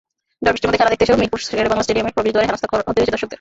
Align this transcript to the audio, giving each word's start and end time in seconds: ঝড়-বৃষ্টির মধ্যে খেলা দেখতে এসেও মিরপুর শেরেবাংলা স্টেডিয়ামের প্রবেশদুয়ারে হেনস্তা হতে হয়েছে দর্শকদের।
ঝড়-বৃষ্টির 0.43 0.67
মধ্যে 0.67 0.79
খেলা 0.81 0.91
দেখতে 0.91 1.05
এসেও 1.05 1.19
মিরপুর 1.21 1.39
শেরেবাংলা 1.57 1.83
স্টেডিয়ামের 1.85 2.15
প্রবেশদুয়ারে 2.15 2.47
হেনস্তা 2.47 2.67
হতে 2.89 2.99
হয়েছে 2.99 3.13
দর্শকদের। 3.13 3.29